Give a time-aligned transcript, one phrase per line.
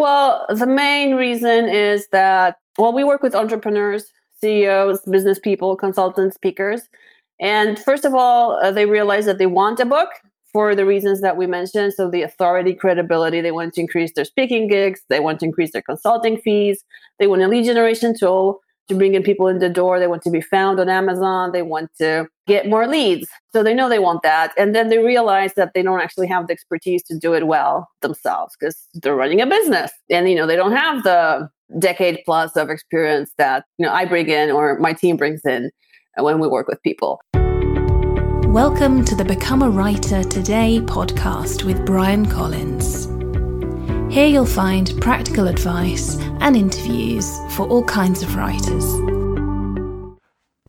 [0.00, 4.06] Well, the main reason is that, well, we work with entrepreneurs,
[4.40, 6.80] CEOs, business people, consultants, speakers.
[7.38, 10.08] And first of all, uh, they realize that they want a book
[10.54, 11.92] for the reasons that we mentioned.
[11.92, 15.72] So the authority, credibility, they want to increase their speaking gigs, they want to increase
[15.72, 16.82] their consulting fees,
[17.18, 18.60] they want a lead generation tool
[18.90, 19.98] to bring in people in the door.
[19.98, 21.52] They want to be found on Amazon.
[21.52, 23.28] They want to get more leads.
[23.52, 24.52] So they know they want that.
[24.58, 27.88] And then they realize that they don't actually have the expertise to do it well
[28.02, 29.92] themselves because they're running a business.
[30.10, 31.48] And, you know, they don't have the
[31.78, 35.70] decade plus of experience that, you know, I bring in or my team brings in
[36.16, 37.20] when we work with people.
[38.48, 43.19] Welcome to the Become a Writer Today podcast with Bryan Collins.
[44.10, 48.84] Here you'll find practical advice and interviews for all kinds of writers.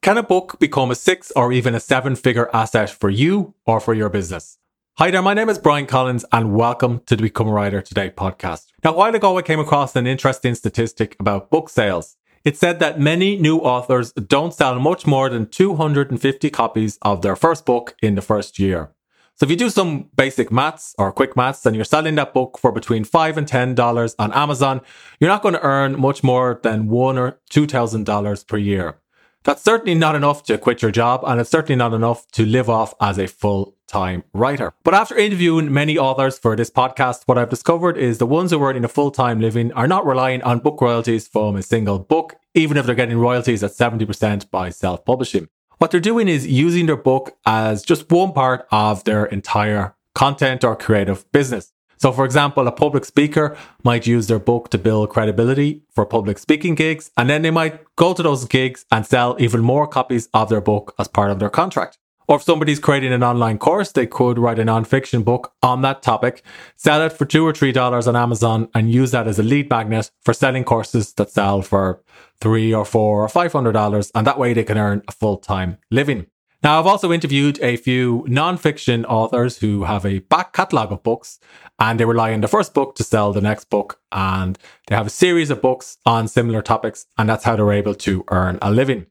[0.03, 3.79] Can a book become a six or even a seven figure asset for you or
[3.79, 4.59] for your business?
[4.99, 8.11] Hi there, my name is Bryan Collins and welcome to the Become a Writer Today
[8.11, 8.67] podcast.
[8.83, 12.17] Now, a while ago, I came across an interesting statistic about book sales.
[12.45, 17.35] It said that many new authors don't sell much more than 250 copies of their
[17.35, 18.91] first book in the first year.
[19.35, 22.59] So if you do some basic maths or quick maths and you're selling that book
[22.59, 24.81] for between five and ten dollars on Amazon,
[25.19, 28.97] you're not going to earn much more than one or two thousand dollars per year.
[29.43, 32.69] That's certainly not enough to quit your job, and it's certainly not enough to live
[32.69, 34.73] off as a full time writer.
[34.83, 38.61] But after interviewing many authors for this podcast, what I've discovered is the ones who
[38.61, 41.97] are earning a full time living are not relying on book royalties from a single
[41.97, 45.47] book, even if they're getting royalties at 70% by self publishing.
[45.81, 50.63] What they're doing is using their book as just one part of their entire content
[50.63, 51.73] or creative business.
[51.97, 56.37] So, for example, a public speaker might use their book to build credibility for public
[56.37, 60.29] speaking gigs, and then they might go to those gigs and sell even more copies
[60.35, 61.97] of their book as part of their contract.
[62.31, 66.01] Or if somebody's creating an online course, they could write a non-fiction book on that
[66.01, 66.43] topic,
[66.77, 69.69] sell it for two or three dollars on Amazon, and use that as a lead
[69.69, 72.01] magnet for selling courses that sell for
[72.39, 75.77] three or four or five hundred dollars, and that way they can earn a full-time
[75.89, 76.25] living.
[76.63, 81.37] Now, I've also interviewed a few non-fiction authors who have a back catalogue of books
[81.79, 83.99] and they rely on the first book to sell the next book.
[84.13, 84.57] And
[84.87, 88.23] they have a series of books on similar topics, and that's how they're able to
[88.29, 89.07] earn a living.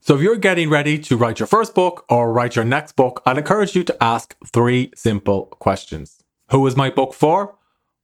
[0.00, 3.20] So if you're getting ready to write your first book or write your next book,
[3.26, 6.22] I'd encourage you to ask three simple questions.
[6.50, 7.56] Who is my book for?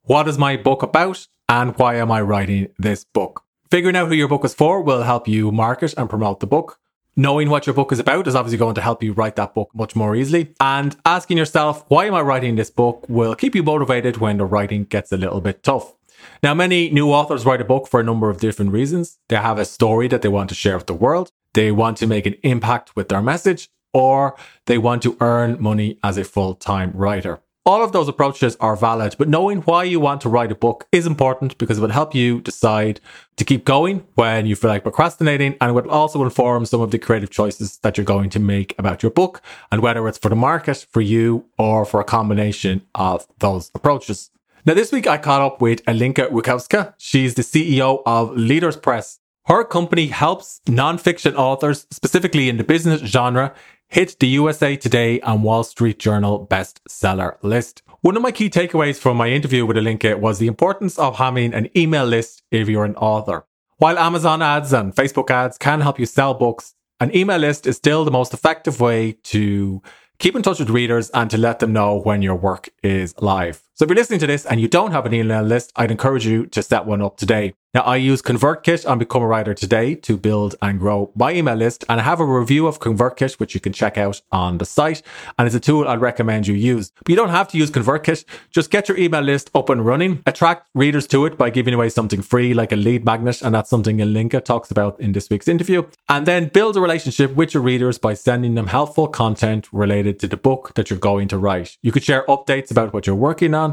[0.03, 1.27] What is my book about?
[1.49, 3.45] And why am I writing this book?
[3.71, 6.79] Figuring out who your book is for will help you market and promote the book.
[7.17, 9.71] Knowing what your book is about is obviously going to help you write that book
[9.73, 10.53] much more easily.
[10.61, 14.45] And asking yourself, why am I writing this book will keep you motivated when the
[14.45, 15.95] writing gets a little bit tough.
[16.43, 19.19] Now, many new authors write a book for a number of different reasons.
[19.29, 22.07] They have a story that they want to share with the world they want to
[22.07, 26.55] make an impact with their message, or they want to earn money as a full
[26.55, 27.41] time writer.
[27.67, 30.87] All of those approaches are valid, but knowing why you want to write a book
[30.93, 33.01] is important because it will help you decide
[33.37, 36.91] to keep going when you feel like procrastinating and it will also inform some of
[36.91, 39.41] the creative choices that you're going to make about your book
[39.73, 44.31] and whether it's for the market, for you, or for a combination of those approaches.
[44.67, 46.93] Now, this week I caught up with Alinka Rutkowska.
[46.99, 53.03] She's the CEO of Leaders Press, her company helps nonfiction authors, specifically in the business
[53.03, 53.55] genre,
[53.89, 57.83] hit the USA Today and Wall Street Journal bestseller list.
[58.01, 61.53] One of my key takeaways from my interview with Alinka was the importance of having
[61.53, 63.45] an email list if you're an author.
[63.77, 67.77] While Amazon ads and Facebook ads can help you sell books, an email list is
[67.77, 69.83] still the most effective way to
[70.19, 73.63] keep in touch with readers and to let them know when your work is live.
[73.77, 76.25] So if you're listening to this and you don't have an email list, I'd encourage
[76.25, 77.55] you to set one up today.
[77.75, 81.57] Now, I use ConvertKit on Become a Writer today to build and grow my email
[81.57, 84.65] list, and I have a review of ConvertKit, which you can check out on the
[84.65, 85.03] site.
[85.37, 86.93] And it's a tool I'd recommend you use.
[86.99, 88.27] But you don't have to use ConvertKit.
[88.53, 90.23] Just get your email list up and running.
[90.25, 93.43] Attract readers to it by giving away something free, like a lead magnet.
[93.43, 95.83] And that's something Alinka talks about in this week's interview.
[96.09, 100.29] And then build a relationship with your readers by sending them helpful content related to
[100.29, 101.77] the book that you're going to write.
[101.83, 103.64] You could share updates about what you're working on.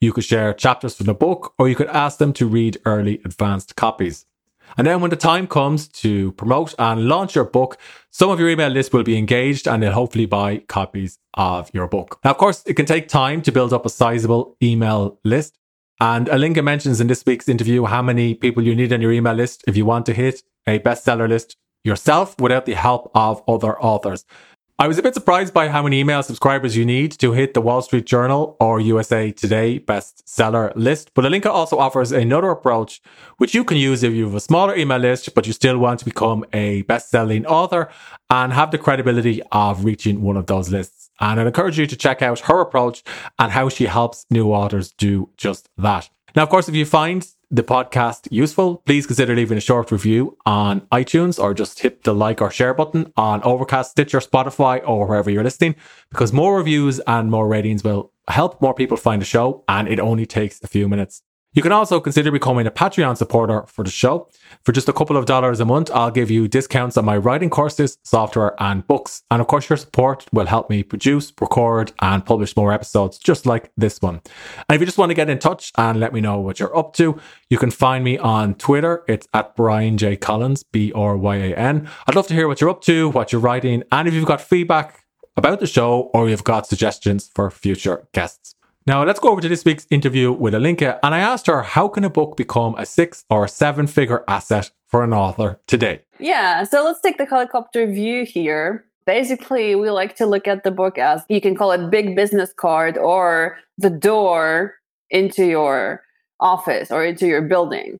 [0.00, 3.20] You could share chapters from the book, or you could ask them to read early
[3.24, 4.26] advanced copies.
[4.76, 7.78] And then when the time comes to promote and launch your book,
[8.10, 11.88] some of your email list will be engaged and they'll hopefully buy copies of your
[11.88, 12.18] book.
[12.24, 15.58] Now, of course, it can take time to build up a sizable email list.
[16.00, 19.34] And Alinka mentions in this week's interview how many people you need on your email
[19.34, 23.80] list if you want to hit a bestseller list yourself without the help of other
[23.80, 24.24] authors.
[24.78, 27.60] I was a bit surprised by how many email subscribers you need to hit the
[27.60, 33.02] Wall Street Journal or USA Today bestseller list, but Alinka also offers another approach
[33.36, 35.98] which you can use if you have a smaller email list, but you still want
[35.98, 37.90] to become a best-selling author
[38.30, 41.10] and have the credibility of reaching one of those lists.
[41.20, 43.04] And I'd encourage you to check out her approach
[43.38, 46.08] and how she helps new authors do just that.
[46.34, 50.38] Now, of course, if you find the podcast useful, please consider leaving a short review
[50.46, 55.06] on iTunes or just hit the like or share button on Overcast, Stitcher, Spotify, or
[55.06, 55.74] wherever you're listening,
[56.10, 60.00] because more reviews and more ratings will help more people find the show, and it
[60.00, 61.22] only takes a few minutes.
[61.54, 64.30] You can also consider becoming a Patreon supporter for the show.
[64.64, 67.50] For just a couple of dollars a month, I'll give you discounts on my writing
[67.50, 69.22] courses, software, and books.
[69.30, 73.44] And of course, your support will help me produce, record, and publish more episodes just
[73.44, 74.22] like this one.
[74.66, 76.74] And if you just want to get in touch and let me know what you're
[76.74, 77.20] up to,
[77.50, 79.04] you can find me on Twitter.
[79.06, 80.16] It's at Bryan J.
[80.16, 81.86] Collins, B R Y A N.
[82.06, 84.40] I'd love to hear what you're up to, what you're writing, and if you've got
[84.40, 85.04] feedback
[85.36, 88.54] about the show or you've got suggestions for future guests.
[88.84, 91.86] Now, let's go over to this week's interview with Alinka, and I asked her how
[91.86, 96.00] can a book become a six or seven figure asset for an author today?
[96.18, 98.84] Yeah, so let's take the helicopter view here.
[99.06, 102.52] Basically, we like to look at the book as you can call it big business
[102.52, 104.74] card or the door
[105.10, 106.02] into your
[106.40, 107.98] office or into your building.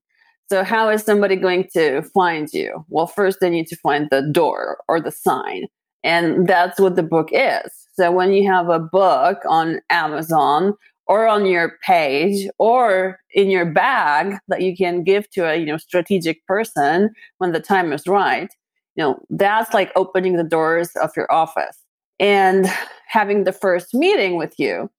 [0.49, 2.85] So, how is somebody going to find you?
[2.89, 5.67] Well, first they need to find the door or the sign.
[6.05, 7.89] And that's what the book is.
[7.95, 10.75] So when you have a book on Amazon
[11.07, 15.67] or on your page or in your bag that you can give to a you
[15.67, 18.51] know strategic person when the time is right,
[18.97, 21.79] you know, that's like opening the doors of your office
[22.19, 22.67] and
[23.09, 24.91] having the first meeting with you.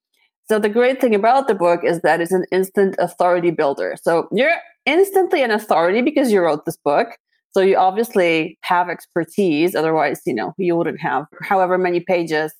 [0.50, 3.96] So the great thing about the book is that it's an instant authority builder.
[4.02, 7.08] So you're instantly an authority because you wrote this book.
[7.54, 9.76] So you obviously have expertise.
[9.76, 12.54] Otherwise, you know, you wouldn't have however many pages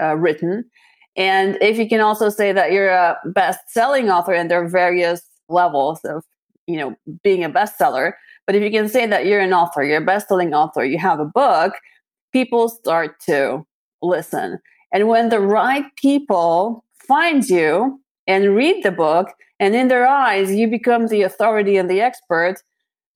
[0.00, 0.64] uh, written.
[1.16, 5.20] And if you can also say that you're a best-selling author, and there are various
[5.48, 6.22] levels of,
[6.66, 8.12] you know, being a bestseller.
[8.46, 11.20] But if you can say that you're an author, you're a best-selling author, you have
[11.20, 11.74] a book,
[12.32, 13.66] people start to
[14.00, 14.58] listen.
[14.92, 19.28] And when the right people find you and read the book,
[19.60, 22.62] and in their eyes, you become the authority and the expert,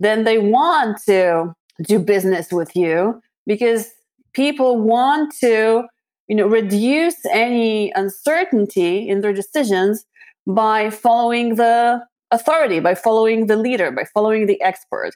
[0.03, 3.91] then they want to do business with you because
[4.33, 5.85] people want to
[6.29, 10.05] you know reduce any uncertainty in their decisions
[10.47, 15.13] by following the authority by following the leader by following the expert.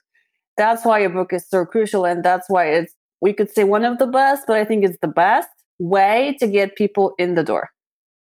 [0.56, 3.84] That's why a book is so crucial and that's why it's we could say one
[3.84, 5.48] of the best but i think it's the best
[5.78, 7.70] way to get people in the door.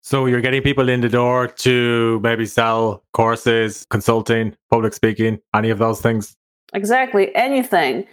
[0.04, 5.70] So you're getting people in the door to maybe sell courses consulting public speaking any
[5.70, 6.36] of those things
[6.74, 8.06] exactly anything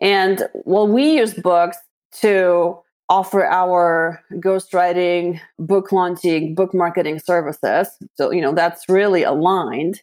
[0.00, 1.76] and well we use books
[2.12, 2.78] to
[3.08, 7.88] offer our ghostwriting, book launching, book marketing services.
[8.14, 10.00] So, you know, that's really aligned.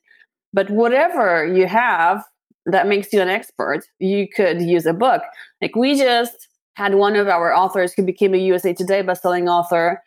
[0.54, 2.24] But whatever you have
[2.66, 5.24] that makes you an expert, you could use a book.
[5.62, 10.02] Like we just had one of our authors who became a USA Today bestselling author,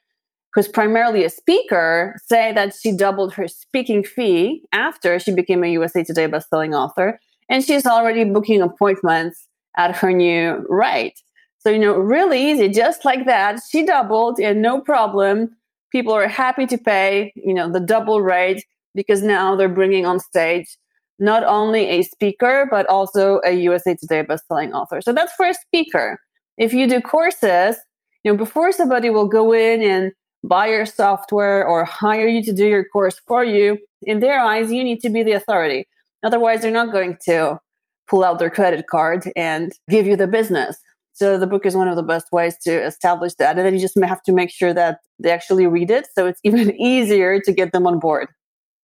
[0.53, 5.73] who's primarily a speaker, say that she doubled her speaking fee after she became a
[5.73, 7.19] USA Today bestselling author.
[7.49, 9.47] And she's already booking appointments
[9.77, 11.21] at her new rate.
[11.59, 13.61] So, you know, really easy, just like that.
[13.71, 15.57] She doubled and no problem.
[15.91, 18.65] People are happy to pay, you know, the double rate
[18.95, 20.77] because now they're bringing on stage
[21.19, 25.01] not only a speaker, but also a USA Today bestselling author.
[25.01, 26.19] So that's for a speaker.
[26.59, 27.77] If you do courses,
[28.25, 30.13] you know, before somebody will go in and
[30.43, 34.71] buy your software or hire you to do your course for you, in their eyes,
[34.71, 35.87] you need to be the authority.
[36.25, 37.61] Otherwise, they're not going to
[38.09, 40.77] pull out their credit card and give you the business.
[41.13, 43.57] So the book is one of the best ways to establish that.
[43.57, 46.09] And then you just have to make sure that they actually read it.
[46.15, 48.29] So it's even easier to get them on board.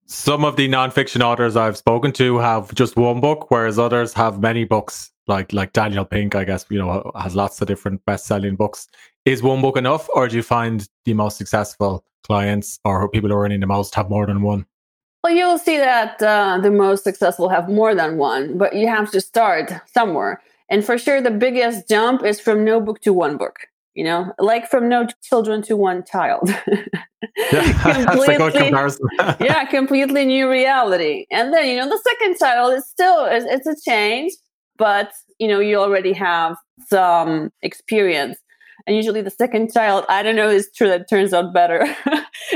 [0.07, 4.41] Some of the nonfiction authors I've spoken to have just one book, whereas others have
[4.41, 5.11] many books.
[5.29, 8.88] Like like Daniel Pink, I guess you know has lots of different best-selling books.
[9.25, 13.37] Is one book enough, or do you find the most successful clients or people who
[13.37, 14.67] are earning the most have more than one?
[15.23, 19.11] Well, you'll see that uh, the most successful have more than one, but you have
[19.11, 20.41] to start somewhere.
[20.71, 23.59] And for sure, the biggest jump is from no book to one book.
[23.95, 26.49] You know, like from no children to one child.
[26.69, 26.93] yeah,
[27.53, 29.07] that's a good comparison.
[29.41, 31.27] yeah, completely new reality.
[31.31, 34.33] And then you know, the second child is still it's, it's a change,
[34.79, 36.57] but you know, you already have
[36.89, 38.39] some experience.
[38.87, 41.85] And usually, the second child, I don't know, is true that turns out better.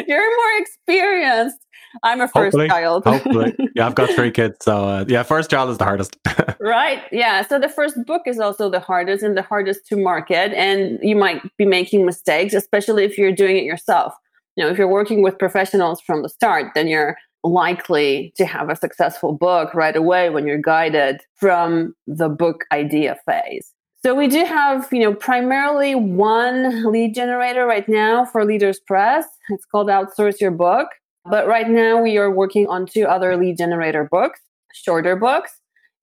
[0.07, 1.59] You're more experienced
[2.03, 3.05] I'm a first hopefully, child.
[3.05, 3.55] hopefully.
[3.75, 4.59] Yeah, I've got three kids.
[4.63, 6.17] So, uh, yeah, first child is the hardest.
[6.61, 7.03] right.
[7.11, 7.45] Yeah.
[7.45, 10.57] So, the first book is also the hardest and the hardest to market.
[10.57, 14.15] And you might be making mistakes, especially if you're doing it yourself.
[14.57, 18.71] You know, if you're working with professionals from the start, then you're likely to have
[18.71, 23.73] a successful book right away when you're guided from the book idea phase.
[24.05, 29.27] So we do have, you know, primarily one lead generator right now for Leaders Press.
[29.49, 30.89] It's called Outsource Your Book.
[31.27, 34.41] But right now we are working on two other lead generator books,
[34.73, 35.53] shorter books,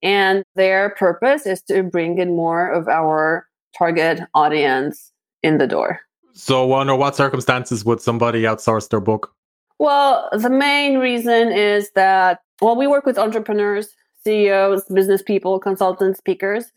[0.02, 3.48] and their purpose is to bring in more of our
[3.78, 5.12] target audience
[5.44, 6.00] in the door.
[6.34, 9.34] So, under what circumstances would somebody outsource their book?
[9.80, 13.90] Well, the main reason is that, well, we work with entrepreneurs,
[14.24, 16.72] CEOs, business people, consultants, speakers.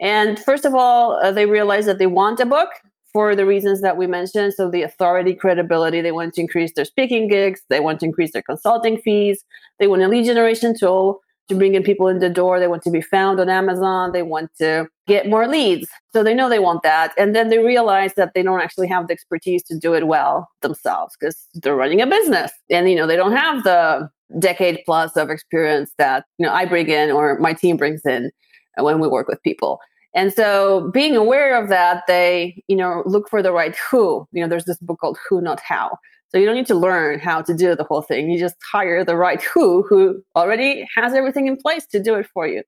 [0.00, 2.68] And first of all, uh, they realize that they want a book
[3.18, 4.54] for the reasons that we mentioned.
[4.54, 8.30] So, the authority, credibility, they want to increase their speaking gigs, they want to increase
[8.30, 9.44] their consulting fees,
[9.80, 12.60] they want a lead generation tool to bring in people in the door.
[12.60, 14.12] They want to be found on Amazon.
[14.12, 15.88] They want to get more leads.
[16.12, 17.12] So they know they want that.
[17.18, 20.48] And then they realize that they don't actually have the expertise to do it well
[20.60, 22.52] themselves because they're running a business.
[22.70, 24.08] And, you know, they don't have the
[24.38, 28.30] decade plus of experience that, you know, I bring in or my team brings in
[28.76, 29.80] when we work with people.
[30.14, 34.26] And so being aware of that, they, you know, look for the right who.
[34.32, 35.98] You know, there's this book called Who Not How.
[36.30, 38.30] So you don't need to learn how to do the whole thing.
[38.30, 42.26] You just hire the right who who already has everything in place to do it
[42.26, 42.62] for you.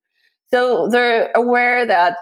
[0.50, 2.16] So they're aware that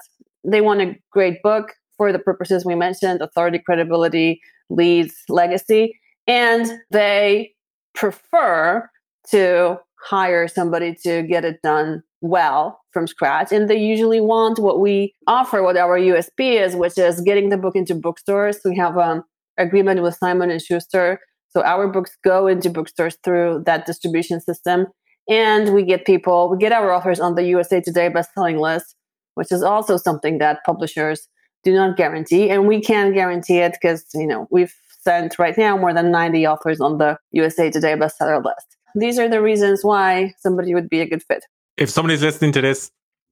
[0.45, 6.67] they want a great book for the purposes we mentioned, authority, credibility, leads, legacy, and
[6.91, 7.53] they
[7.95, 8.89] prefer
[9.31, 14.81] to hire somebody to get it done well from scratch and they usually want what
[14.81, 18.97] we offer what our usp is which is getting the book into bookstores we have
[18.97, 19.23] an
[19.59, 21.19] agreement with simon and schuster
[21.51, 24.87] so our books go into bookstores through that distribution system.
[25.29, 28.95] And we get people, we get our authors on the USA Today bestselling list,
[29.35, 31.29] which is also something that publishers
[31.65, 32.49] do not guarantee.
[32.51, 36.47] And we can guarantee it because, you know, we've sent right now more than 90
[36.47, 38.77] authors on the USA Today bestseller list.
[38.95, 41.45] These are the reasons why somebody would be a good fit.
[41.79, 42.91] If somebody's listening to this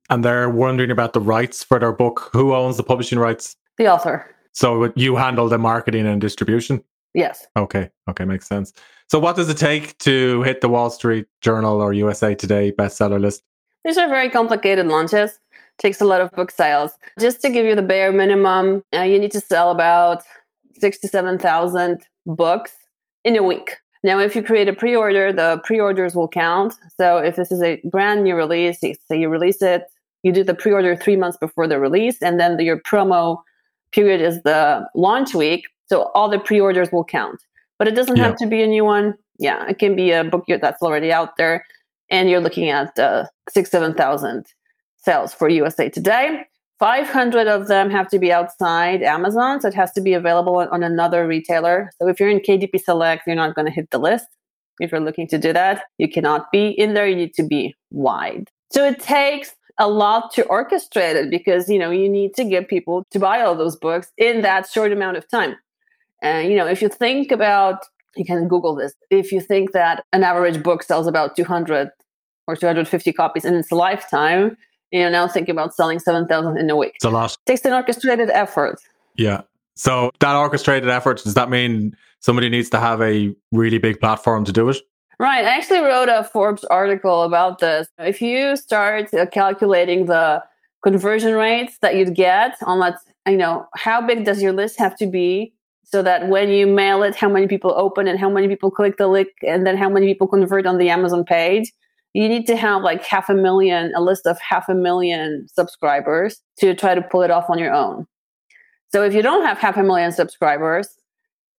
[0.09, 3.57] and they're wondering about the rights for their book, who owns the publishing rights?
[3.77, 4.33] The author.
[4.53, 6.83] So you handle the marketing and distribution?
[7.13, 7.47] Yes.
[7.57, 7.91] Okay.
[8.09, 8.25] Okay.
[8.25, 8.73] Makes sense.
[9.09, 13.21] So, what does it take to hit the Wall Street Journal or USA Today bestseller
[13.21, 13.43] list?
[13.85, 15.39] These are very complicated launches.
[15.79, 16.93] Takes a lot of book sales.
[17.21, 20.23] Just to give you the bare minimum, uh, you need to sell about
[20.79, 22.73] six to seven thousand books
[23.25, 23.77] in a week.
[24.03, 26.75] Now, if you create a pre-order, the pre-orders will count.
[26.97, 29.85] So, if this is a brand new release, so you release it,
[30.23, 33.39] you do the pre-order three months before the release, and then the, your promo
[33.93, 37.41] period is the launch week so all the pre-orders will count.
[37.79, 38.25] But it doesn't yeah.
[38.25, 39.15] have to be a new one.
[39.39, 41.65] Yeah, it can be a book that's already out there,
[42.11, 44.47] and you're looking at uh, six, seven thousand
[44.97, 46.47] sales for USA Today.
[46.79, 50.83] 500 of them have to be outside Amazon, so it has to be available on,
[50.83, 51.91] another retailer.
[52.01, 54.27] So if you're in KDP Select, you're not going to hit the list.
[54.79, 57.09] If you're looking to do that, you cannot be in there.
[57.09, 58.51] You need to be wide.
[58.71, 62.69] So it takes a lot to orchestrate it because you know you need to get
[62.69, 65.57] people to buy all those books in that short amount of time.
[66.23, 67.85] And, you know, if you think about,
[68.17, 71.91] you can Google this, if you think that an average book sells about 200
[72.47, 74.57] or 250 copies in its lifetime,
[74.97, 76.93] you know, now thinking about selling 7,000 in a week.
[76.95, 77.33] It's a lot.
[77.33, 78.81] It takes an orchestrated effort.
[79.17, 79.43] Yeah.
[79.75, 84.47] So that orchestrated effort, does that mean somebody needs to have a really big platform
[84.47, 84.79] to do it?
[85.19, 85.45] Right.
[85.45, 87.89] I actually wrote a Forbes article about this.
[87.99, 90.43] If you start uh, calculating the
[90.83, 94.97] conversion rates that you'd get on let's, you know, how big does your list have
[94.97, 95.53] to be
[95.85, 98.97] so that when you mail it, how many people open and how many people click
[98.97, 101.71] the link and then how many people convert on the Amazon page.
[102.17, 106.41] You need to have like half a million, a list of half a million subscribers
[106.61, 108.07] to try to pull it off on your own.
[108.91, 110.89] So if you don't have half a million subscribers,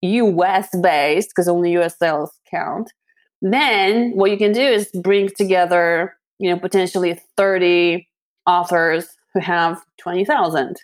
[0.02, 2.92] US based, because only US sales count,
[3.40, 8.08] then what you can do is bring together, you know, potentially 30
[8.44, 10.76] authors who have 20,000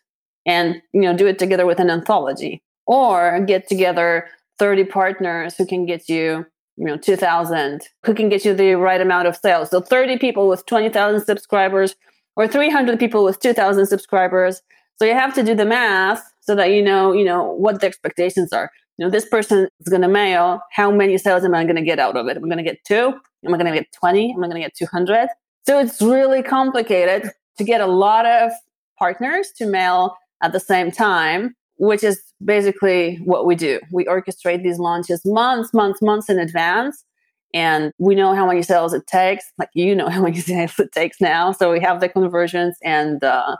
[0.46, 4.28] and, you know, do it together with an anthology or get together
[4.60, 9.00] 30 partners who can get you you know 2000 who can get you the right
[9.00, 9.70] amount of sales.
[9.70, 11.94] So 30 people with 20000 subscribers
[12.36, 14.62] or 300 people with 2000 subscribers.
[14.96, 17.86] So you have to do the math so that you know you know what the
[17.86, 18.70] expectations are.
[18.98, 21.82] You know this person is going to mail how many sales am i going to
[21.82, 22.36] get out of it?
[22.36, 23.14] Am i going to get two?
[23.44, 25.28] Am i going to get 20 am i going to get 200
[25.66, 28.50] so it's really complicated to get a lot of
[28.98, 33.80] partners to mail at the same time which is basically what we do.
[33.92, 37.04] We orchestrate these launches months, months, months in advance.
[37.52, 39.44] And we know how many sales it takes.
[39.58, 41.52] Like you know how many sales it takes now.
[41.52, 43.56] So we have the conversions and uh,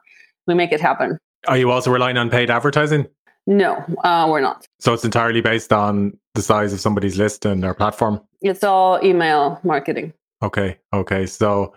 [0.47, 1.19] we make it happen.
[1.47, 3.07] Are you also relying on paid advertising?
[3.47, 4.67] No, uh, we're not.
[4.81, 8.21] So it's entirely based on the size of somebody's list and their platform?
[8.43, 10.13] It's all email marketing.
[10.43, 10.79] Okay.
[10.93, 11.27] Okay.
[11.27, 11.75] So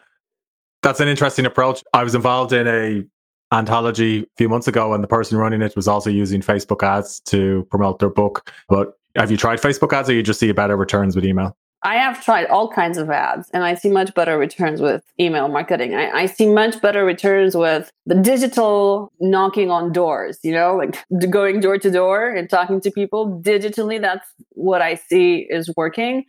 [0.83, 1.83] that's an interesting approach.
[1.93, 3.03] I was involved in a
[3.51, 7.19] anthology a few months ago, and the person running it was also using Facebook ads
[7.21, 8.51] to promote their book.
[8.69, 11.55] But have you tried Facebook ads, or you just see better returns with email?
[11.83, 15.47] I have tried all kinds of ads and I see much better returns with email
[15.47, 15.93] marketing.
[15.93, 20.97] I, I, see much better returns with the digital knocking on doors, you know, like
[21.29, 24.01] going door to door and talking to people digitally.
[24.01, 26.25] That's what I see is working.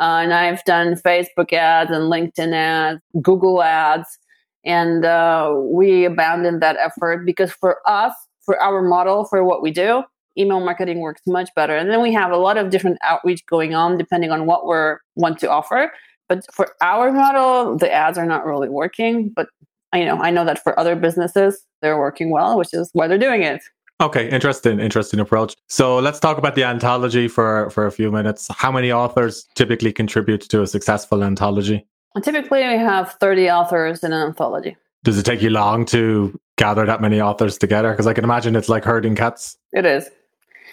[0.00, 4.18] Uh, and I've done Facebook ads and LinkedIn ads, Google ads,
[4.64, 8.12] and uh, we abandoned that effort because for us,
[8.44, 10.02] for our model, for what we do,
[10.38, 11.76] email marketing works much better.
[11.76, 14.96] And then we have a lot of different outreach going on depending on what we
[15.16, 15.92] want to offer.
[16.28, 19.30] But for our model, the ads are not really working.
[19.34, 19.48] But
[19.94, 23.18] you know, I know that for other businesses, they're working well, which is why they're
[23.18, 23.62] doing it.
[24.00, 25.54] Okay, interesting, interesting approach.
[25.68, 28.48] So let's talk about the anthology for for a few minutes.
[28.50, 31.86] How many authors typically contribute to a successful anthology?
[32.22, 34.76] Typically, we have thirty authors in an anthology.
[35.02, 37.90] Does it take you long to gather that many authors together?
[37.90, 39.56] Because I can imagine it's like herding cats.
[39.72, 40.08] It is.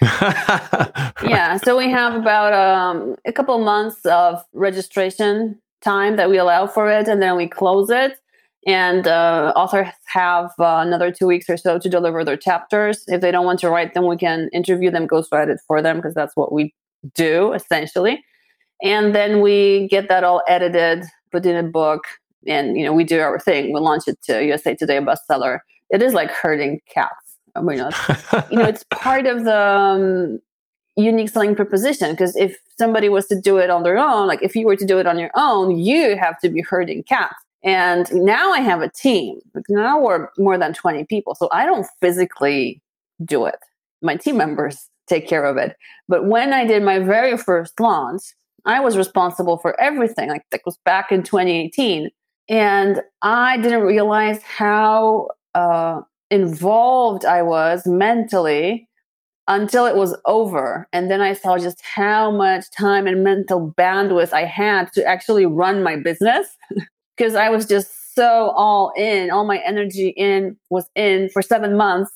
[1.22, 6.66] yeah, so we have about um, a couple months of registration time that we allow
[6.66, 8.18] for it, and then we close it.
[8.66, 13.04] And uh, authors have uh, another two weeks or so to deliver their chapters.
[13.08, 15.96] If they don't want to write them, we can interview them, ghostwrite it for them,
[15.96, 16.74] because that's what we
[17.14, 18.24] do essentially.
[18.82, 22.04] And then we get that all edited, put in a book,
[22.46, 23.72] and you know we do our thing.
[23.72, 25.60] We launch it to USA Today a bestseller.
[25.90, 27.78] It is like herding cats I mean,
[28.50, 30.40] you know, it's part of the um,
[30.96, 32.10] unique selling proposition.
[32.12, 34.86] Because if somebody was to do it on their own, like if you were to
[34.86, 37.34] do it on your own, you have to be herding cats.
[37.64, 39.38] And now I have a team.
[39.54, 41.34] Like now we're more than 20 people.
[41.34, 42.80] So I don't physically
[43.24, 43.56] do it.
[44.00, 45.76] My team members take care of it.
[46.08, 48.22] But when I did my very first launch,
[48.64, 50.28] I was responsible for everything.
[50.28, 52.10] Like that was back in 2018.
[52.48, 56.00] And I didn't realize how uh,
[56.30, 58.88] involved I was mentally
[59.48, 60.88] until it was over.
[60.92, 65.46] And then I saw just how much time and mental bandwidth I had to actually
[65.46, 66.46] run my business
[67.16, 71.76] because I was just so all in, all my energy in was in for seven
[71.76, 72.12] months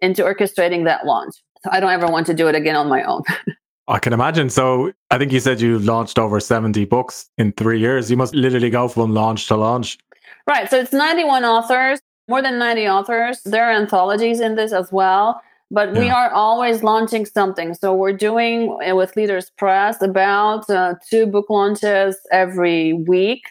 [0.00, 1.34] into orchestrating that launch.
[1.64, 3.22] So I don't ever want to do it again on my own.
[3.88, 4.50] I can imagine.
[4.50, 8.10] So I think you said you launched over 70 books in three years.
[8.10, 9.98] You must literally go from launch to launch.
[10.46, 10.68] Right.
[10.68, 13.40] So it's 91 authors more than 90 authors.
[13.44, 16.00] There are anthologies in this as well, but yeah.
[16.00, 17.74] we are always launching something.
[17.74, 23.42] So we're doing uh, with Leaders Press about uh, two book launches every week.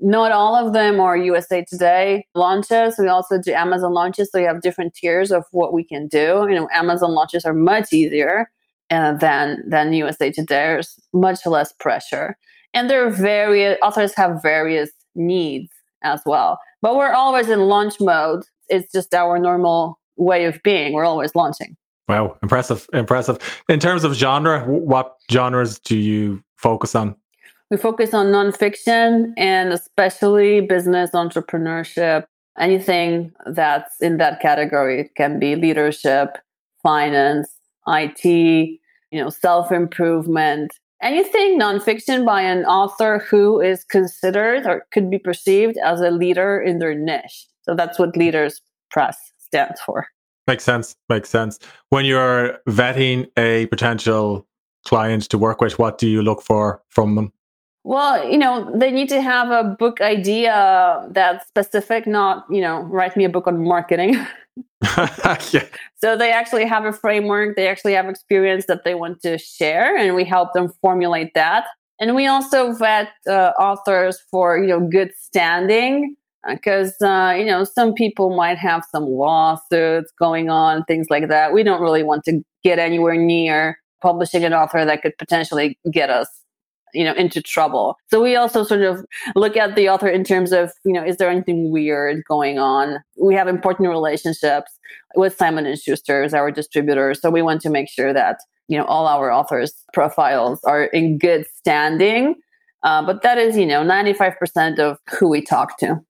[0.00, 2.96] Not all of them are USA Today launches.
[2.98, 4.30] We also do Amazon launches.
[4.30, 6.46] So we have different tiers of what we can do.
[6.48, 8.50] You know, Amazon launches are much easier
[8.90, 10.54] uh, than than USA Today.
[10.54, 12.36] There's much less pressure,
[12.74, 15.70] and there are various authors have various needs
[16.02, 16.58] as well.
[16.82, 18.44] But we're always in launch mode.
[18.68, 20.92] It's just our normal way of being.
[20.92, 21.76] We're always launching.
[22.08, 23.38] Wow, impressive, impressive.
[23.68, 27.14] In terms of genre, what genres do you focus on?
[27.70, 32.24] We focus on nonfiction and especially business entrepreneurship.
[32.58, 36.38] Anything that's in that category it can be leadership,
[36.82, 37.57] finance,
[37.88, 38.78] IT, you
[39.12, 40.72] know, self improvement,
[41.02, 46.60] anything nonfiction by an author who is considered or could be perceived as a leader
[46.60, 47.46] in their niche.
[47.62, 50.06] So that's what Leaders Press stands for.
[50.46, 50.96] Makes sense.
[51.08, 51.58] Makes sense.
[51.90, 54.46] When you're vetting a potential
[54.86, 57.32] client to work with, what do you look for from them?
[57.84, 62.80] Well, you know, they need to have a book idea that's specific, not, you know,
[62.82, 64.14] write me a book on marketing.
[65.52, 65.64] yeah.
[65.96, 69.96] So they actually have a framework, they actually have experience that they want to share,
[69.96, 71.66] and we help them formulate that.
[72.00, 76.14] And we also vet uh, authors for you know good standing
[76.48, 81.28] because uh, uh, you know some people might have some lawsuits going on, things like
[81.28, 81.52] that.
[81.52, 86.08] We don't really want to get anywhere near publishing an author that could potentially get
[86.08, 86.28] us
[86.94, 87.96] you know into trouble.
[88.10, 91.16] So we also sort of look at the author in terms of you know is
[91.16, 92.98] there anything weird going on?
[93.16, 94.72] We have important relationships
[95.14, 98.78] with simon and schuster as our distributors so we want to make sure that you
[98.78, 102.34] know all our authors profiles are in good standing.
[102.84, 106.00] Uh, but that is you know 95% of who we talk to.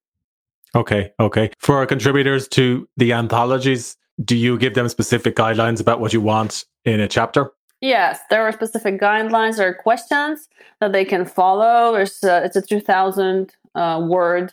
[0.75, 1.51] Okay okay.
[1.59, 6.21] For our contributors to the anthologies do you give them specific guidelines about what you
[6.21, 10.49] want in a chapter Yes, there are specific guidelines or questions
[10.81, 11.93] that they can follow.
[11.93, 14.53] There's a, it's a 2,000 uh, word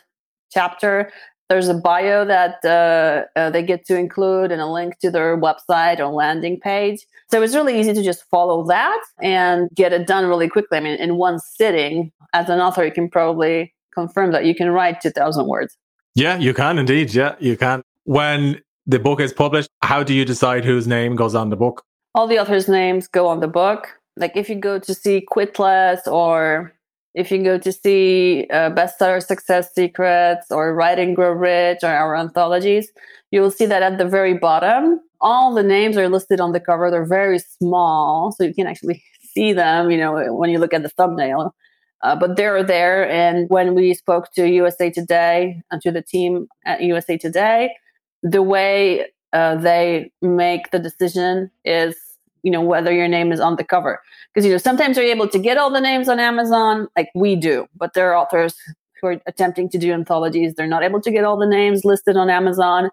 [0.52, 1.10] chapter.
[1.48, 5.36] There's a bio that uh, uh, they get to include and a link to their
[5.36, 7.06] website or landing page.
[7.30, 10.78] So it's really easy to just follow that and get it done really quickly.
[10.78, 14.70] I mean, in one sitting, as an author, you can probably confirm that you can
[14.70, 15.76] write 2,000 words.
[16.14, 17.12] Yeah, you can indeed.
[17.12, 17.82] Yeah, you can.
[18.04, 21.85] When the book is published, how do you decide whose name goes on the book?
[22.16, 23.88] All the authors' names go on the book.
[24.16, 26.72] Like if you go to see Quitless or
[27.14, 31.88] if you go to see uh, bestseller success secrets or write and grow rich or
[31.88, 32.90] our anthologies
[33.30, 36.60] you will see that at the very bottom all the names are listed on the
[36.60, 40.74] cover they're very small so you can actually see them you know when you look
[40.74, 41.54] at the thumbnail
[42.02, 46.46] uh, but they're there and when we spoke to usa today and to the team
[46.66, 47.74] at usa today
[48.22, 52.05] the way uh, they make the decision is
[52.42, 54.00] you know whether your name is on the cover.
[54.32, 57.36] Because you know sometimes you're able to get all the names on amazon like we
[57.36, 58.54] do but there are authors
[59.00, 60.54] who are attempting to do anthologies.
[60.54, 62.90] They're not able to get all the names listed on amazon.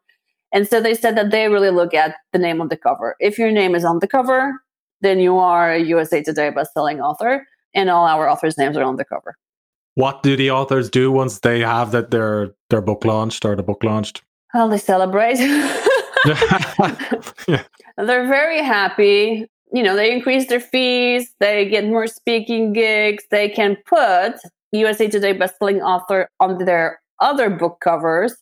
[0.51, 3.15] And so they said that they really look at the name on the cover.
[3.19, 4.53] If your name is on the cover
[5.01, 8.95] then you are a usa today bestselling author and all our authors names are on
[8.95, 9.35] the cover.
[9.95, 13.63] What do the authors do once they have that their their book launched or the
[13.63, 14.23] book launched?
[14.53, 15.37] Well they celebrate.
[17.47, 17.63] Yeah.
[17.97, 19.47] They're very happy.
[19.71, 24.35] You know, they increase their fees, they get more speaking gigs, they can put
[24.71, 28.35] USA Today bestselling author on their other book covers,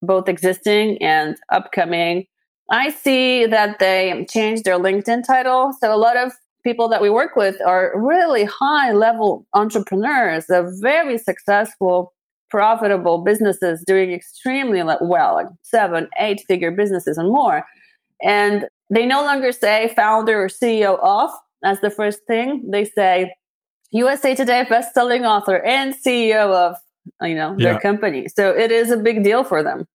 [0.00, 2.24] both existing and upcoming.
[2.70, 5.74] I see that they changed their LinkedIn title.
[5.78, 6.32] So a lot of
[6.64, 12.12] people that we work with are really high level entrepreneurs, they're very successful
[12.50, 17.64] profitable businesses doing extremely well, like seven, eight figure businesses and more.
[18.22, 21.30] And they no longer say founder or CEO of
[21.64, 22.70] as the first thing.
[22.70, 23.34] They say
[23.90, 26.76] USA Today best-selling author and CEO of
[27.22, 27.78] you know their yeah.
[27.78, 28.28] company.
[28.28, 29.86] So it is a big deal for them.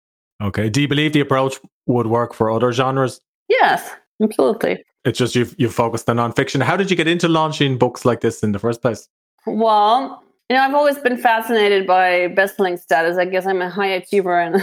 [0.42, 0.68] Okay.
[0.68, 3.20] Do you believe the approach would work for other genres?
[3.48, 3.88] Yes,
[4.22, 4.84] absolutely.
[5.04, 6.62] It's just you've you focused on nonfiction.
[6.62, 9.08] How did you get into launching books like this in the first place?
[9.46, 13.16] Well, you know, I've always been fascinated by best-selling status.
[13.16, 14.56] I guess I'm a high achiever, and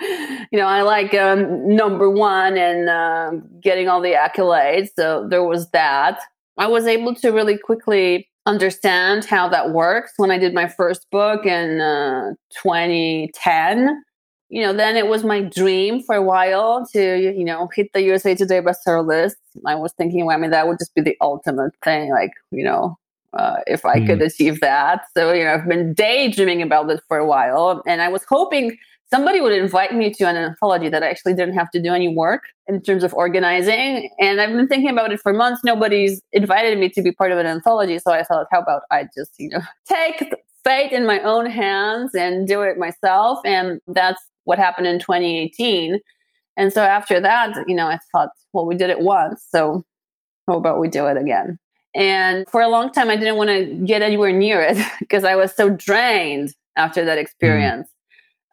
[0.50, 3.30] you know, I like um, number one and uh,
[3.62, 4.88] getting all the accolades.
[4.96, 6.18] So there was that.
[6.58, 11.06] I was able to really quickly understand how that works when I did my first
[11.12, 14.02] book in uh, 2010.
[14.48, 18.02] You know, then it was my dream for a while to, you know, hit the
[18.02, 19.36] USA Today bestseller list.
[19.64, 22.10] I was thinking, well, I mean, that would just be the ultimate thing.
[22.10, 22.98] Like, you know,
[23.38, 24.06] uh, if I mm.
[24.06, 25.02] could achieve that.
[25.16, 27.82] So, you know, I've been daydreaming about this for a while.
[27.86, 28.76] And I was hoping
[29.10, 32.08] somebody would invite me to an anthology that I actually didn't have to do any
[32.08, 34.10] work in terms of organizing.
[34.18, 35.62] And I've been thinking about it for months.
[35.64, 37.98] Nobody's invited me to be part of an anthology.
[37.98, 42.14] So I thought, how about I just, you know, take fate in my own hands
[42.14, 43.38] and do it myself.
[43.44, 46.00] And that's what happened in 2018.
[46.56, 49.46] And so after that, you know, I thought, well, we did it once.
[49.48, 49.84] So
[50.48, 51.58] how about we do it again?
[51.96, 55.34] And for a long time, I didn't want to get anywhere near it because I
[55.34, 57.88] was so drained after that experience.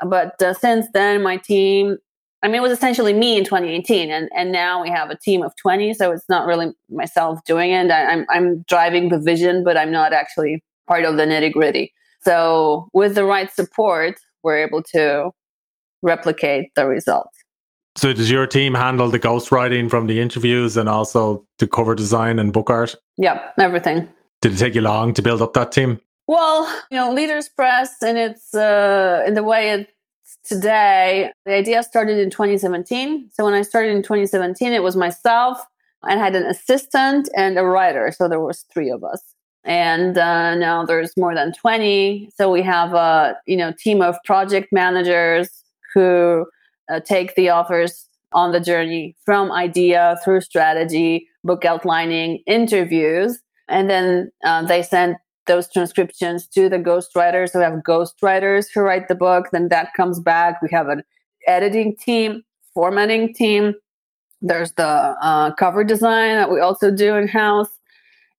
[0.01, 0.09] Mm.
[0.09, 1.97] But uh, since then, my team,
[2.41, 5.43] I mean, it was essentially me in 2018, and, and now we have a team
[5.43, 5.93] of 20.
[5.93, 7.91] So it's not really myself doing it.
[7.91, 11.93] I, I'm, I'm driving the vision, but I'm not actually part of the nitty gritty.
[12.21, 15.31] So with the right support, we're able to
[16.01, 17.32] replicate the results.
[17.95, 22.39] So does your team handle the ghostwriting from the interviews and also the cover design
[22.39, 22.95] and book art?
[23.17, 24.09] Yeah, everything.
[24.41, 25.99] Did it take you long to build up that team?
[26.27, 31.31] Well, you know, Leaders Press and it's uh, in the way it's today.
[31.45, 33.29] The idea started in 2017.
[33.31, 35.59] So when I started in 2017, it was myself.
[36.03, 39.21] and had an assistant and a writer, so there was three of us.
[39.63, 42.29] And uh, now there's more than 20.
[42.35, 45.49] So we have a you know team of project managers
[45.93, 46.45] who
[46.91, 53.89] uh, take the authors on the journey from idea through strategy, book outlining, interviews, and
[53.89, 55.15] then uh, they send
[55.45, 59.47] those transcriptions to the ghostwriters who have ghostwriters who write the book.
[59.51, 60.61] Then that comes back.
[60.61, 61.03] We have an
[61.47, 62.43] editing team,
[62.73, 63.73] formatting team.
[64.41, 67.69] There's the uh, cover design that we also do in house.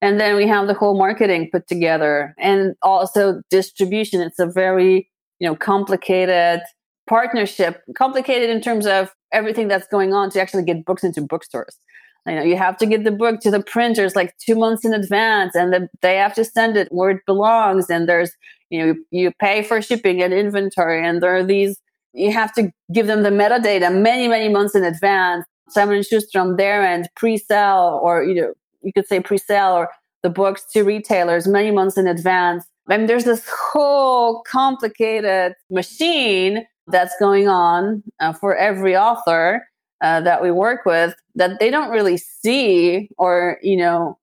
[0.01, 4.21] And then we have the whole marketing put together and also distribution.
[4.21, 6.61] It's a very, you know, complicated
[7.07, 11.77] partnership, complicated in terms of everything that's going on to actually get books into bookstores.
[12.27, 14.95] You know, you have to get the book to the printers like two months in
[14.95, 17.91] advance, and the, they have to send it where it belongs.
[17.91, 18.33] And there's,
[18.71, 21.79] you know, you pay for shipping and inventory, and there are these.
[22.15, 25.45] You have to give them the metadata many, many months in advance.
[25.69, 29.91] Simon Schuster on their end pre-sell, or you know, you could say pre-sell or
[30.23, 32.65] the books to retailers many months in advance.
[32.89, 39.67] I mean, there's this whole complicated machine that's going on uh, for every author
[40.03, 44.19] uh, that we work with that they don't really see or you know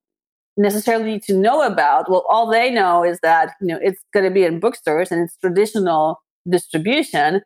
[0.57, 4.25] necessarily need to know about well all they know is that you know it's going
[4.25, 7.41] to be in bookstores and it's traditional distribution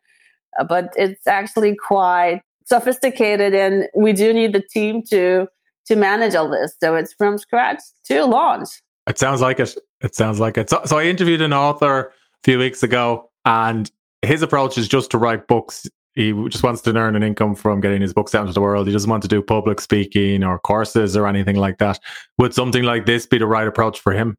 [0.58, 5.46] uh, but it's actually quite sophisticated and we do need the team to
[5.86, 6.74] to manage all this.
[6.80, 8.68] So it's from scratch to launch.
[9.08, 9.76] It sounds like it.
[10.00, 10.68] It sounds like it.
[10.68, 12.12] So, so I interviewed an author a
[12.44, 13.90] few weeks ago, and
[14.26, 15.88] his approach is just to write books.
[16.14, 18.86] He just wants to earn an income from getting his books out into the world.
[18.86, 22.00] He doesn't want to do public speaking or courses or anything like that.
[22.38, 24.36] Would something like this be the right approach for him?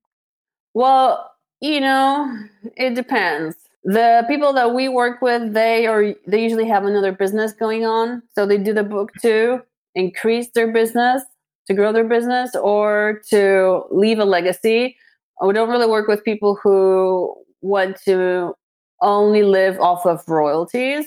[0.73, 2.35] Well, you know,
[2.75, 3.55] it depends.
[3.83, 8.21] The people that we work with, they are they usually have another business going on,
[8.33, 9.61] so they do the book to
[9.95, 11.23] increase their business,
[11.67, 14.97] to grow their business, or to leave a legacy.
[15.41, 18.55] We don't really work with people who want to
[19.01, 21.05] only live off of royalties.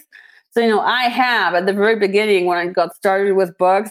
[0.52, 3.90] So, you know, I have at the very beginning when I got started with books,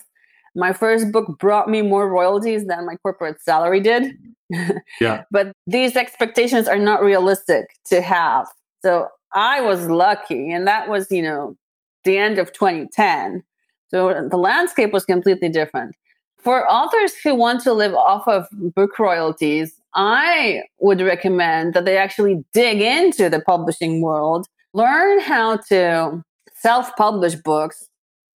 [0.55, 4.13] my first book brought me more royalties than my corporate salary did.
[4.99, 5.25] Yeah.
[5.29, 8.47] but these expectations are not realistic to have.
[8.81, 11.55] So I was lucky, and that was, you know,
[12.03, 13.43] the end of 2010.
[13.89, 15.95] So the landscape was completely different.
[16.39, 21.97] For authors who want to live off of book royalties, I would recommend that they
[21.97, 26.23] actually dig into the publishing world, learn how to
[26.55, 27.87] self publish books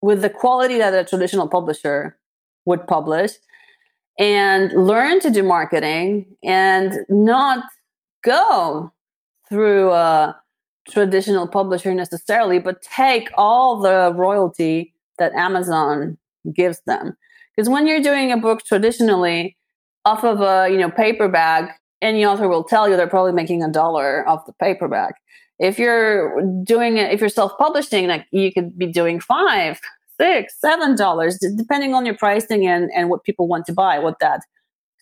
[0.01, 2.17] with the quality that a traditional publisher
[2.65, 3.31] would publish,
[4.19, 7.63] and learn to do marketing and not
[8.23, 8.91] go
[9.49, 10.35] through a
[10.89, 16.17] traditional publisher necessarily, but take all the royalty that Amazon
[16.53, 17.15] gives them.
[17.55, 19.55] Because when you're doing a book traditionally
[20.05, 21.69] off of a you know paper bag
[22.03, 25.15] any author will tell you they're probably making a dollar off the paperback.
[25.57, 29.79] If you're doing it, if you're self-publishing, like you could be doing five,
[30.19, 34.19] six, seven dollars, depending on your pricing and, and what people want to buy, what
[34.19, 34.41] that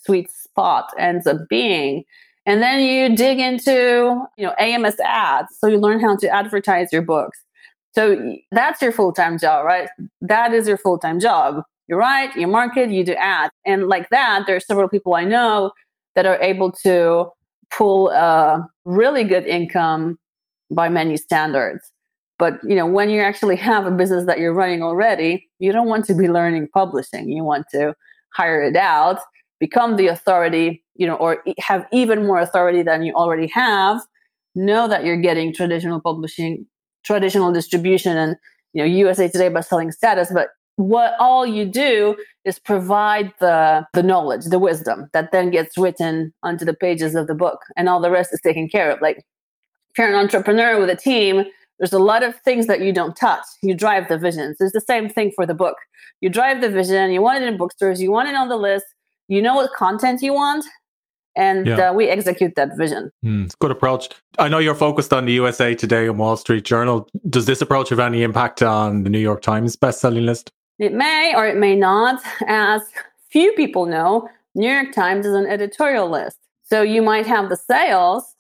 [0.06, 2.04] sweet spot ends up being.
[2.46, 5.56] And then you dig into, you know, AMS ads.
[5.58, 7.40] So you learn how to advertise your books.
[7.94, 9.90] So that's your full-time job, right?
[10.22, 11.64] That is your full-time job.
[11.91, 13.51] You write, you market, you do ads.
[13.65, 15.73] And like that, there are several people I know
[16.15, 17.25] that are able to
[17.69, 20.17] pull a really good income
[20.71, 21.91] by many standards.
[22.39, 25.89] But you know, when you actually have a business that you're running already, you don't
[25.89, 27.27] want to be learning publishing.
[27.27, 27.93] You want to
[28.34, 29.19] hire it out,
[29.60, 33.99] become the authority, you know, or have even more authority than you already have.
[34.56, 36.65] Know that you're getting traditional publishing,
[37.04, 38.38] traditional distribution, and
[38.71, 40.32] you know USA Today best-selling status.
[40.34, 40.51] But
[40.82, 42.15] what all you do
[42.46, 47.28] is provide the the knowledge, the wisdom that then gets written onto the pages of
[47.28, 49.02] the book, and all the rest is taken care of.
[49.02, 51.46] Like if you're an entrepreneur with a team
[51.82, 53.44] there's a lot of things that you don't touch.
[53.63, 54.58] You drive the visions.
[54.60, 55.78] It's the same thing for the book.
[56.22, 57.10] You drive the vision.
[57.12, 58.00] You want it in bookstores.
[58.00, 58.86] You want it on the list.
[59.28, 60.63] You know what content you want,
[61.36, 61.89] and yeah.
[61.89, 63.10] uh, we execute that vision.
[63.26, 64.10] Mm, good approach.
[64.38, 67.08] I know you're focused on the USA Today and Wall Street Journal.
[67.30, 70.52] Does this approach have any impact on the New York Times best-selling list?
[70.82, 72.24] It may or it may not.
[72.48, 72.82] As
[73.30, 76.39] few people know, New York Times is an editorial list.
[76.63, 78.36] So you might have the sales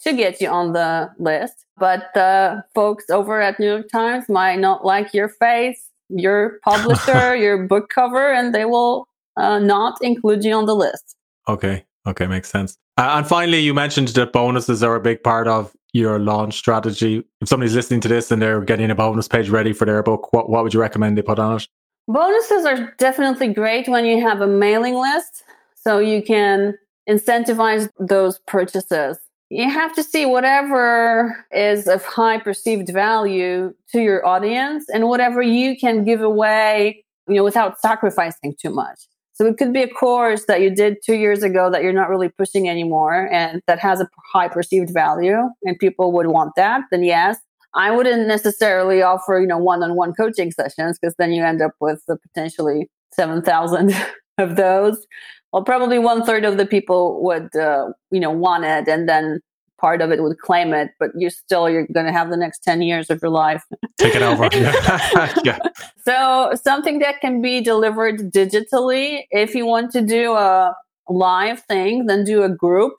[0.00, 1.66] to get you on the list.
[1.78, 7.36] But the folks over at New York Times might not like your face, your publisher,
[7.46, 11.14] your book cover, and they will uh, not include you on the list.
[11.48, 11.84] Okay.
[12.08, 12.26] Okay.
[12.26, 12.76] Makes sense.
[12.98, 17.22] Uh, and finally, you mentioned that bonuses are a big part of your launch strategy.
[17.40, 20.32] If somebody's listening to this and they're getting a bonus page ready for their book,
[20.32, 21.68] what, what would you recommend they put on it?
[22.06, 25.44] Bonuses are definitely great when you have a mailing list.
[25.74, 29.18] So you can incentivize those purchases
[29.50, 35.42] you have to see whatever is of high perceived value to your audience and whatever
[35.42, 39.06] you can give away, you know, without sacrificing too much.
[39.34, 42.08] So it could be a course that you did two years ago that you're not
[42.08, 46.82] really pushing anymore and that has a high perceived value and people would want that,
[46.90, 47.38] then yes.
[47.74, 52.02] I wouldn't necessarily offer, you know, one-on-one coaching sessions because then you end up with
[52.06, 53.94] potentially 7,000
[54.38, 55.06] of those
[55.54, 59.38] well, probably one third of the people would, uh, you know, want it, and then
[59.80, 60.90] part of it would claim it.
[60.98, 63.62] But you're still you're going to have the next ten years of your life.
[63.96, 64.48] Take it over.
[65.44, 65.58] yeah.
[66.04, 69.26] So something that can be delivered digitally.
[69.30, 70.74] If you want to do a
[71.08, 72.94] live thing, then do a group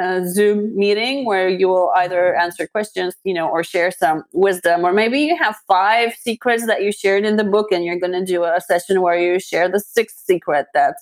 [0.00, 4.84] a Zoom meeting where you will either answer questions, you know, or share some wisdom,
[4.84, 8.12] or maybe you have five secrets that you shared in the book, and you're going
[8.12, 10.96] to do a session where you share the sixth secret that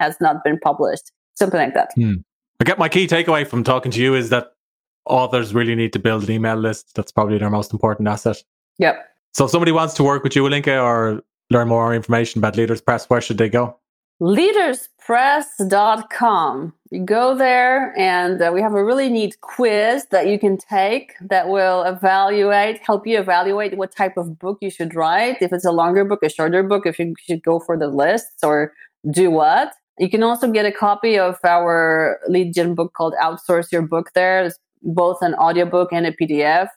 [0.00, 1.90] has not been published, something like that.
[1.94, 2.14] Hmm.
[2.60, 4.52] I get my key takeaway from talking to you is that
[5.04, 6.94] authors really need to build an email list.
[6.94, 8.42] That's probably their most important asset.
[8.78, 8.96] Yep.
[9.34, 12.80] So if somebody wants to work with you, Alinka, or learn more information about Leaders
[12.80, 13.78] Press, where should they go?
[15.08, 16.74] Leaderspress.com.
[16.90, 21.12] You go there, and uh, we have a really neat quiz that you can take
[21.20, 25.40] that will evaluate, help you evaluate what type of book you should write.
[25.40, 28.42] If it's a longer book, a shorter book, if you should go for the lists
[28.42, 28.72] or
[29.10, 29.72] do what.
[29.98, 34.10] You can also get a copy of our lead gen book called Outsource Your Book
[34.14, 34.44] there.
[34.44, 36.68] It's both an audiobook and a PDF.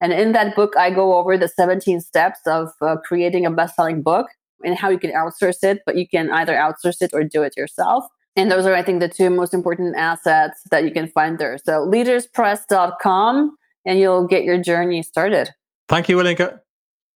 [0.00, 3.74] And in that book, I go over the 17 steps of uh, creating a best
[3.74, 4.28] selling book
[4.64, 7.56] and how you can outsource it, but you can either outsource it or do it
[7.56, 8.04] yourself.
[8.36, 11.58] And those are, I think, the two most important assets that you can find there.
[11.58, 15.50] So leaderspress.com and you'll get your journey started.
[15.88, 16.60] Thank you, Alinka.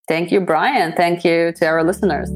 [0.08, 0.92] Thank you, Bryan.
[0.92, 2.30] Thank you to our listeners.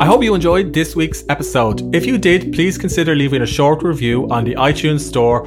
[0.00, 1.94] I hope you enjoyed this week's episode.
[1.94, 5.46] If you did, please consider leaving a short review on the iTunes Store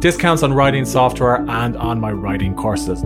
[0.00, 3.02] discounts on writing software, and on my writing courses.